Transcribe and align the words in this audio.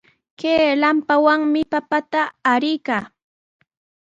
Kay 0.39 0.63
lampawanmi 0.81 1.61
papata 1.71 2.21
uryanki. 2.53 2.97